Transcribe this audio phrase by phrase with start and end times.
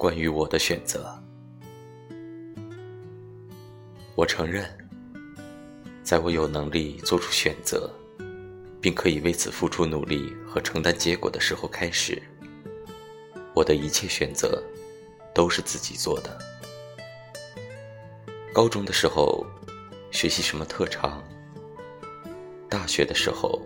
[0.00, 1.14] 关于我的选择，
[4.14, 4.64] 我承认，
[6.02, 7.92] 在我有能力做出选择，
[8.80, 12.18] 并可以为此付出努力和承担结果的时候开始，
[13.52, 14.62] 我的一切选择
[15.34, 16.38] 都是自己做的。
[18.54, 19.44] 高中的时候，
[20.10, 21.22] 学习什么特长；
[22.70, 23.60] 大学的时候，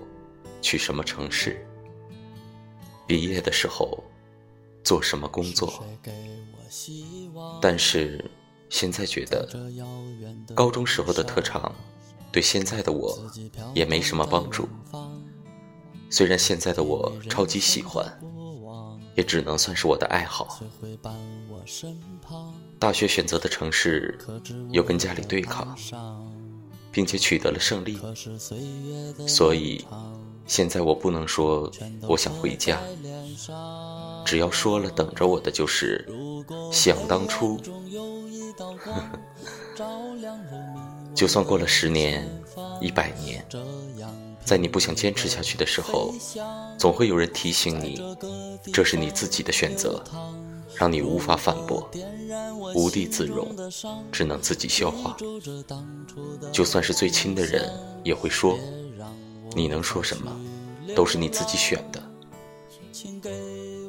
[0.60, 1.52] 去什么城市；
[3.06, 4.02] 毕业的时候。
[4.84, 5.82] 做什么工作？
[7.60, 8.22] 但是
[8.68, 9.48] 现在觉得，
[10.54, 11.74] 高中时候的特长
[12.30, 13.18] 对现在的我
[13.74, 14.68] 也没什么帮助。
[16.10, 18.06] 虽然现在的我超级喜欢，
[19.16, 20.60] 也只能算是我的爱好。
[22.78, 24.18] 大学选择的城市
[24.70, 25.76] 又跟家里对抗，
[26.92, 27.98] 并且取得了胜利，
[29.26, 29.84] 所以
[30.46, 31.70] 现在我不能说
[32.06, 32.80] 我想回家。
[34.24, 36.06] 只要说了，等着我的就是
[36.72, 37.60] 想当初。
[41.14, 42.28] 就算过了十年、
[42.80, 43.44] 一百年，
[44.44, 46.14] 在你不想坚持下去的时候，
[46.78, 48.00] 总会有人提醒你，
[48.72, 50.02] 这是你自己的选择，
[50.74, 51.88] 让你无法反驳，
[52.74, 53.54] 无地自容，
[54.12, 55.16] 只能自己消化。
[56.52, 57.70] 就算是最亲的人，
[58.04, 58.58] 也会说，
[59.54, 60.34] 你能说什么？
[60.94, 62.02] 都是你自己选的。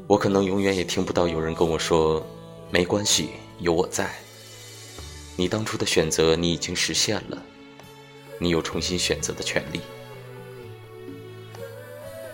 [0.07, 2.25] 我可能永远也听不到有人跟我说
[2.71, 4.13] ：“没关系，有我在。”
[5.35, 7.41] 你当初的选择，你已经实现了，
[8.39, 9.81] 你有重新选择的权利。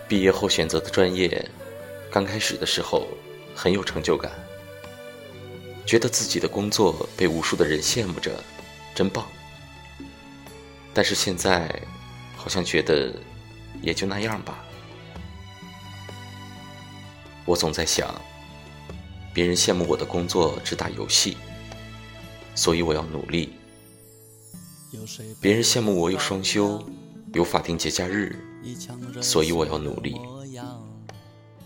[0.08, 1.50] 毕业后选择的专业，
[2.10, 3.08] 刚开始的时候
[3.54, 4.30] 很有成就感，
[5.84, 8.30] 觉得自己的工作被无数的人羡慕着，
[8.94, 9.26] 真棒。
[10.94, 11.74] 但是现在，
[12.42, 13.14] 好像觉得
[13.82, 14.58] 也就那样吧。
[17.44, 18.12] 我总在想，
[19.32, 21.36] 别人羡慕我的工作只打游戏，
[22.56, 23.50] 所以我要努力；
[25.40, 26.84] 别人羡慕我有双休，
[27.32, 28.36] 有法定节假日，
[29.20, 30.16] 所以我要努力；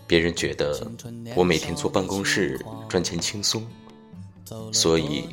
[0.05, 0.87] 别人觉得
[1.35, 3.65] 我每天坐办公室赚钱轻松，
[4.71, 5.23] 所以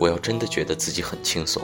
[0.00, 1.62] 我要真的觉得自己很轻松；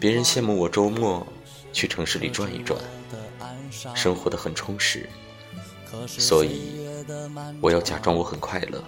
[0.00, 1.26] 别人羡慕我周末
[1.72, 2.80] 去城市里转一转，
[3.94, 5.08] 生活的很充实。
[6.06, 6.72] 所以，
[7.60, 8.82] 我要假装我很快乐，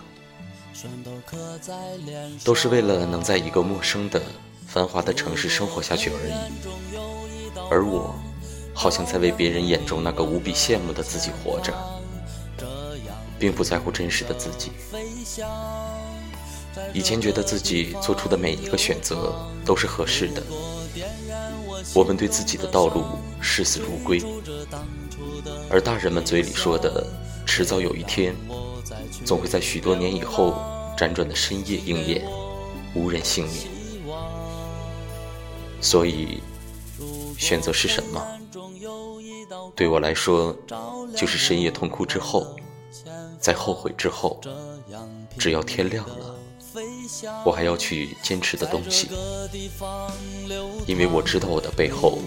[2.44, 4.22] 都是为了能在一个陌生的、
[4.66, 6.32] 繁华的城市生活下去而已。
[7.70, 8.14] 而我，
[8.74, 11.72] 好像在为别人眼中那个无比羡慕的自己活着，
[13.38, 14.72] 并不在乎真实的自己。
[16.92, 20.42] 以前觉得自己做出的每一个选择都是合适的，
[21.94, 23.04] 我们对自己的道路
[23.40, 24.22] 视死如归。
[25.70, 27.06] 而大人们嘴里说的，
[27.46, 28.34] 迟早有一天，
[29.24, 30.54] 总会在许多年以后
[30.96, 32.24] 辗转的深夜应验，
[32.94, 33.66] 无人幸免。
[35.80, 36.40] 所以，
[37.36, 38.22] 选择是什么？
[39.76, 40.56] 对我来说，
[41.16, 42.56] 就是深夜痛哭之后，
[43.38, 44.40] 在后悔之后，
[45.38, 46.34] 只要天亮了，
[47.44, 49.08] 我还要去坚持的东西
[50.86, 52.18] 因为我知道我的背后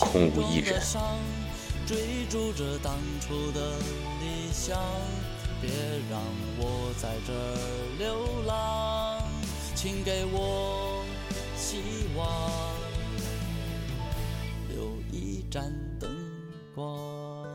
[0.00, 0.80] 空无一人
[1.86, 3.76] 追逐着当初的
[4.20, 4.78] 理想
[5.60, 5.70] 别
[6.10, 6.20] 让
[6.58, 9.22] 我在这儿流浪
[9.74, 11.04] 请给我
[11.56, 11.78] 希
[12.16, 12.50] 望
[14.68, 15.70] 留一盏
[16.00, 16.10] 灯
[16.74, 17.46] 光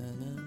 [0.00, 0.39] na na.